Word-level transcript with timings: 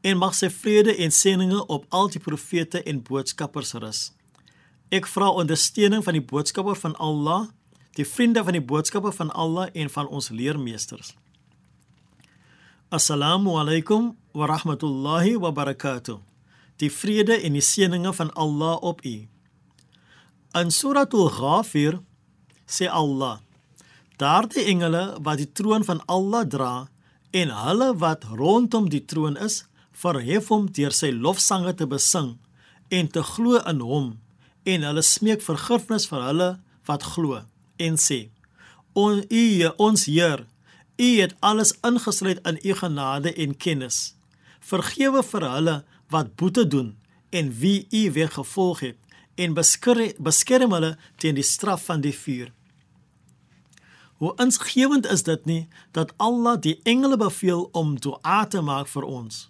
en 0.00 0.18
mag 0.18 0.34
sy 0.34 0.48
vrede 0.52 0.94
en 0.96 1.12
seëninge 1.12 1.60
op 1.66 1.84
al 1.88 2.08
die 2.12 2.22
profete 2.22 2.82
en 2.88 3.02
boodskappers 3.04 3.74
rus. 3.82 4.00
Ek 4.90 5.06
vra 5.06 5.28
ondersteuning 5.30 6.02
van 6.02 6.16
die 6.16 6.24
boodskapper 6.24 6.78
van 6.78 6.96
Allah, 6.98 7.50
die 7.94 8.06
vriende 8.06 8.42
van 8.44 8.56
die 8.56 8.64
boodskapper 8.64 9.12
van 9.14 9.30
Allah 9.30 9.68
en 9.74 9.90
van 9.92 10.08
ons 10.08 10.30
leermeesters. 10.34 11.12
Assalamu 12.90 13.54
alaykum 13.60 14.16
wa 14.34 14.48
rahmatullahi 14.50 15.36
wa 15.38 15.52
barakatuh. 15.54 16.18
Die 16.82 16.90
vrede 16.90 17.36
en 17.38 17.54
die 17.54 17.62
seëninge 17.62 18.12
van 18.16 18.32
Allah 18.34 18.80
op 18.82 19.04
u. 19.06 19.28
In 20.58 20.72
Suratul 20.74 21.28
Ghafir 21.30 22.00
sê 22.66 22.88
Allah: 22.90 23.38
Daardie 24.18 24.64
engele 24.72 25.20
wat 25.22 25.38
die 25.38 25.52
troon 25.52 25.86
van 25.86 26.02
Allah 26.10 26.42
dra 26.48 26.74
en 27.30 27.54
hulle 27.54 27.92
wat 28.02 28.24
rondom 28.24 28.88
die 28.90 29.04
troon 29.04 29.38
is, 29.38 29.62
verhef 30.00 30.48
hom 30.52 30.68
deur 30.76 30.94
sy 30.96 31.10
lofsange 31.12 31.74
te 31.76 31.86
besing 31.88 32.34
en 32.90 33.08
te 33.14 33.22
glo 33.34 33.60
in 33.70 33.82
hom 33.84 34.10
en 34.68 34.84
hulle 34.86 35.04
smeek 35.04 35.42
vergifnis 35.44 36.06
vir 36.10 36.24
hulle 36.28 36.50
wat 36.88 37.06
glo 37.14 37.42
en 37.80 37.98
sê: 38.00 38.28
O 38.94 39.10
U, 39.20 39.44
ons 39.78 40.06
Heer, 40.06 40.46
U 41.00 41.10
het 41.20 41.34
alles 41.40 41.72
ingesluit 41.86 42.40
in 42.46 42.58
U 42.64 42.74
genade 42.74 43.32
en 43.32 43.56
kennis. 43.56 44.14
Vergewe 44.60 45.22
vir 45.24 45.46
hulle 45.48 45.76
wat 46.12 46.34
boete 46.36 46.66
doen 46.66 46.96
en 47.30 47.52
wie 47.60 47.86
U 47.92 48.10
weggevolg 48.12 48.80
het 48.80 48.98
en 49.40 49.54
beskerm, 49.54 50.12
beskerm 50.18 50.74
hulle 50.76 50.96
teen 51.16 51.38
die 51.38 51.46
straf 51.46 51.86
van 51.88 52.02
die 52.04 52.14
vuur. 52.16 52.50
Hoe 54.20 54.34
insgewend 54.36 55.06
is 55.08 55.22
dit 55.24 55.46
nie 55.48 55.62
dat 55.96 56.12
Allah 56.20 56.58
die 56.60 56.76
engele 56.84 57.16
beveel 57.16 57.68
om 57.72 57.94
dua 57.96 58.44
te 58.44 58.60
maak 58.60 58.90
vir 58.92 59.06
ons. 59.08 59.46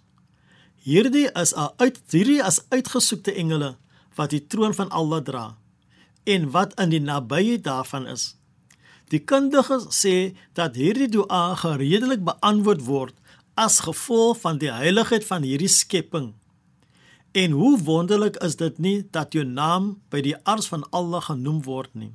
Hierdie 0.81 1.29
is 1.37 1.53
'n 1.53 1.69
uit 1.77 2.01
hierdie 2.09 2.41
is 2.41 2.61
uitgesoekte 2.69 3.33
engele 3.33 3.77
wat 4.15 4.29
die 4.29 4.47
troon 4.47 4.73
van 4.73 4.89
Allah 4.89 5.21
dra 5.23 5.57
en 6.23 6.51
wat 6.51 6.73
in 6.79 6.89
die 6.89 7.01
nabyheid 7.01 7.63
daarvan 7.63 8.07
is. 8.07 8.35
Die 9.13 9.19
kundiges 9.19 9.85
sê 10.01 10.33
dat 10.53 10.75
hierdie 10.75 11.09
dua 11.09 11.55
gereedelik 11.55 12.23
beantwoord 12.23 12.85
word 12.85 13.15
as 13.53 13.79
gevolg 13.79 14.39
van 14.39 14.57
die 14.57 14.71
heiligheid 14.71 15.25
van 15.25 15.43
hierdie 15.43 15.69
skepping. 15.69 16.33
En 17.31 17.51
hoe 17.51 17.77
wonderlik 17.83 18.35
is 18.35 18.55
dit 18.55 18.77
nie 18.77 19.07
dat 19.11 19.33
jou 19.33 19.45
naam 19.45 20.01
by 20.09 20.21
die 20.21 20.35
ars 20.43 20.67
van 20.67 20.89
Allah 20.89 21.21
genoem 21.21 21.61
word 21.63 21.93
nie. 21.93 22.13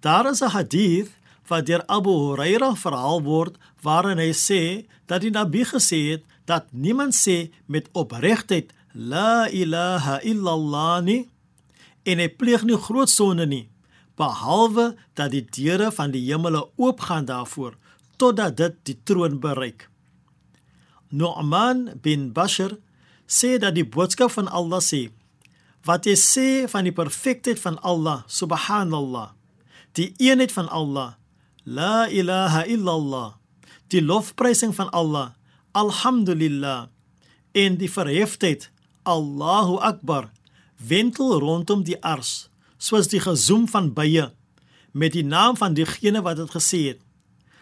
Daar 0.00 0.30
is 0.30 0.42
'n 0.42 0.52
hadith 0.52 1.10
wat 1.50 1.66
deur 1.66 1.82
Abu 1.90 2.14
Huraira 2.14 2.72
verhaal 2.78 3.22
word 3.26 3.58
waarin 3.82 4.22
hy 4.22 4.30
sê 4.36 4.62
dat 5.10 5.24
die 5.24 5.34
Nabi 5.34 5.64
gesê 5.66 6.00
het 6.12 6.24
dat 6.46 6.70
niemand 6.70 7.16
sê 7.16 7.50
met 7.66 7.90
opregtheid 7.92 8.72
la 8.94 9.50
ilaha 9.50 10.20
illallah 10.22 11.02
nie 11.02 11.26
en 12.06 12.22
hy 12.22 12.28
pleeg 12.40 12.64
nie 12.66 12.78
groot 12.78 13.10
sonde 13.10 13.46
nie 13.50 13.66
behalwe 14.20 14.92
dat 15.18 15.32
die 15.34 15.44
deure 15.56 15.90
van 15.94 16.12
die 16.14 16.22
hemele 16.28 16.66
oopgaan 16.76 17.28
daarvoor 17.28 17.76
totdat 18.20 18.58
dit 18.58 18.74
die 18.84 18.98
troon 19.08 19.38
bereik. 19.40 19.88
Nu'man 21.10 21.96
bin 22.04 22.32
Bashir 22.36 22.76
sê 23.26 23.56
dat 23.62 23.74
die 23.78 23.86
boodskap 23.86 24.34
van 24.36 24.48
Allah 24.48 24.82
sê 24.84 25.08
wat 25.88 26.04
jy 26.06 26.16
sê 26.18 26.48
van 26.68 26.84
die 26.84 26.94
perfektheid 26.94 27.58
van 27.62 27.78
Allah 27.80 28.26
subhanallah 28.28 29.30
die 29.96 30.12
eenheid 30.20 30.52
van 30.52 30.68
Allah 30.68 31.16
la 31.64 32.08
ilaha 32.08 32.64
illallah. 32.64 33.34
Die 33.88 34.02
lofprysing 34.02 34.74
van 34.74 34.90
Allah. 34.90 35.34
Alhamdulillah. 35.72 36.88
En 37.52 37.76
die 37.76 37.90
verheftheid. 37.90 38.70
Allahu 39.02 39.76
akbar. 39.76 40.30
Wentel 40.76 41.38
rondom 41.38 41.82
die 41.84 41.98
ars 42.02 42.48
soos 42.80 43.10
die 43.12 43.20
gezoem 43.20 43.68
van 43.68 43.92
bye 43.92 44.30
met 44.92 45.12
die 45.12 45.24
naam 45.24 45.56
van 45.56 45.74
diegene 45.76 46.22
wat 46.24 46.36
dit 46.40 46.50
gesê 46.50 46.80
het. 46.88 47.00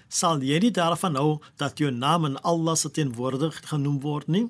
Sal 0.08 0.41
jy 0.47 0.60
nie 0.62 0.70
daarvan 0.70 1.19
hou 1.19 1.41
dat 1.60 1.78
jou 1.82 1.91
naam 1.91 2.25
in 2.25 2.38
Allah 2.41 2.76
se 2.78 2.91
teenwoordig 2.91 3.58
genoem 3.69 3.98
word 4.00 4.28
nie? 4.28 4.47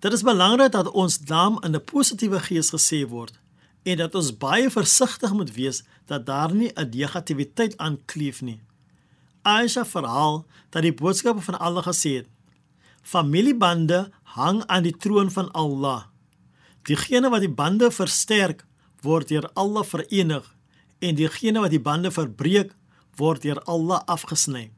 Dit 0.00 0.12
is 0.12 0.24
belangrik 0.26 0.72
dat 0.72 0.90
ons 0.90 1.20
naam 1.28 1.60
in 1.62 1.76
'n 1.76 1.84
positiewe 1.84 2.40
gees 2.40 2.72
gesê 2.72 3.06
word 3.06 3.36
en 3.86 4.00
dat 4.02 4.16
ons 4.18 4.32
baie 4.34 4.70
versigtig 4.72 5.32
moet 5.32 5.52
wees 5.54 5.82
dat 6.10 6.26
daar 6.26 6.54
nie 6.54 6.70
'n 6.74 6.90
negativiteit 6.90 7.76
aankleef 7.78 8.40
nie. 8.42 8.60
Aisha 9.42 9.84
verhaal 9.84 10.46
dat 10.70 10.82
die 10.82 10.94
boodskap 10.94 11.42
van 11.42 11.58
Allah 11.58 11.86
gesê 11.86 12.10
het: 12.16 12.28
Familiebande 13.02 14.10
hang 14.22 14.64
aan 14.66 14.82
die 14.82 14.96
troon 14.96 15.30
van 15.30 15.50
Allah. 15.52 16.02
Diegene 16.82 17.30
wat 17.30 17.40
die 17.40 17.54
bande 17.54 17.90
versterk, 17.90 18.66
word 19.02 19.28
deur 19.28 19.50
Allah 19.54 19.84
verenig 19.84 20.54
en 20.98 21.14
diegene 21.14 21.60
wat 21.60 21.70
die 21.70 21.80
bande 21.80 22.10
verbreek, 22.10 22.74
word 23.16 23.42
deur 23.42 23.62
Allah 23.64 24.02
afgesny. 24.06 24.70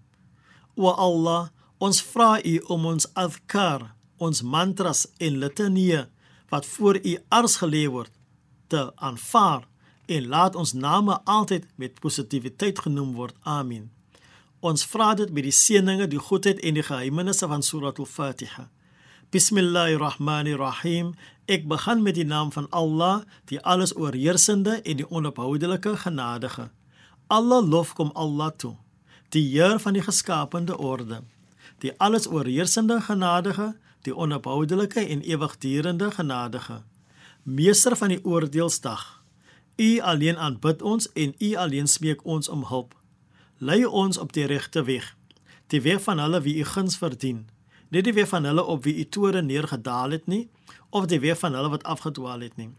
O 0.75 0.89
Allah, 0.89 1.49
ons 1.79 2.03
vra 2.03 2.41
U 2.45 2.59
om 2.59 2.87
ons 2.87 3.15
adhkar 3.15 3.99
ons 4.19 4.43
mantras 4.43 5.07
en 5.19 5.39
litanieë 5.39 6.07
wat 6.51 6.67
voor 6.67 6.99
u 7.05 7.17
ars 7.29 7.59
gelê 7.63 7.87
word 7.91 8.13
te 8.69 8.93
aanvaar 8.97 9.67
en 10.07 10.27
laat 10.27 10.57
ons 10.57 10.73
name 10.73 11.19
altyd 11.25 11.67
met 11.77 12.01
positiwiteit 12.01 12.79
genoem 12.79 13.13
word. 13.15 13.35
Amen. 13.43 13.91
Ons 14.61 14.85
vra 14.89 15.13
dit 15.15 15.31
met 15.31 15.45
die 15.47 15.55
seëninge, 15.55 16.09
die 16.09 16.19
goedheid 16.19 16.61
en 16.65 16.79
die 16.79 16.83
geheimenisse 16.83 17.47
van 17.47 17.63
Surah 17.63 17.93
Al-Fatiha. 17.95 18.69
Bismillahirrahmanirrahim. 19.31 21.13
Ek 21.47 21.67
begin 21.69 22.03
met 22.03 22.17
die 22.17 22.25
naam 22.25 22.53
van 22.53 22.67
Allah, 22.71 23.25
die 23.53 23.61
alles 23.61 23.95
oorheersende 23.97 24.81
en 24.83 25.03
die 25.03 25.09
onophoudelike 25.09 25.97
genadige. 26.05 26.71
Allah 27.29 27.61
lof 27.69 27.93
kom 27.95 28.11
Allah 28.15 28.51
toe, 28.57 28.77
die 29.37 29.45
Heer 29.53 29.77
van 29.79 29.93
die 29.93 30.03
geskaapte 30.03 30.79
orde, 30.79 31.21
die 31.85 31.93
alles 32.01 32.27
oorheersende 32.27 33.01
genadige 33.05 33.75
die 34.09 34.17
onophoudelike 34.17 35.01
en 35.01 35.21
ewigdurende 35.21 36.11
genadige 36.11 36.83
meester 37.43 37.97
van 37.97 38.09
die 38.09 38.25
oordeelsdag 38.25 39.19
u 39.77 40.01
alleen 40.01 40.39
aanbid 40.39 40.83
ons 40.83 41.13
en 41.13 41.35
u 41.39 41.55
alleen 41.55 41.87
smeek 41.87 42.25
ons 42.25 42.49
om 42.49 42.65
hulp. 42.65 42.97
Lei 43.59 43.85
ons 43.87 44.19
op 44.19 44.33
die 44.33 44.47
regte 44.47 44.83
weg 44.83 45.17
die 45.69 45.81
weg 45.85 46.03
van 46.03 46.19
hulle 46.19 46.41
wie 46.41 46.57
u 46.57 46.65
guns 46.65 46.97
verdien. 46.97 47.47
Nie 47.93 48.03
die 48.03 48.13
weg 48.17 48.29
van 48.29 48.45
hulle 48.49 48.65
op 48.65 48.85
wie 48.85 48.97
u 48.97 49.05
toore 49.09 49.43
neergedaal 49.43 50.17
het 50.17 50.27
nie 50.27 50.49
of 50.91 51.07
die 51.07 51.21
weg 51.21 51.39
van 51.39 51.55
hulle 51.55 51.69
wat 51.69 51.85
afgedwaal 51.85 52.41
het 52.41 52.57
nie. 52.57 52.71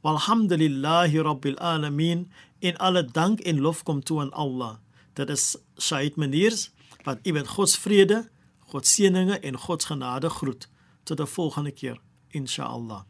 Walhamdulillahi 0.00 1.20
rabbil 1.20 1.58
alamin 1.58 2.30
in 2.58 2.76
alle 2.76 3.04
dank 3.04 3.40
en 3.40 3.60
lof 3.60 3.82
kom 3.82 4.00
toe 4.02 4.20
aan 4.20 4.32
Allah. 4.32 4.78
Dit 5.12 5.28
is 5.28 5.56
Said 5.76 6.16
Maniers 6.16 6.70
wat 7.04 7.18
u 7.22 7.32
met 7.32 7.48
God 7.48 7.70
se 7.70 7.80
vrede 7.80 8.28
God 8.72 8.86
seëninge 8.86 9.38
en 9.38 9.58
God 9.58 9.82
se 9.82 9.92
genade 9.92 10.30
groet. 10.30 10.68
Tot 11.02 11.20
'n 11.20 11.26
volgende 11.26 11.70
keer 11.70 12.00
insha 12.28 12.64
Allah. 12.64 13.02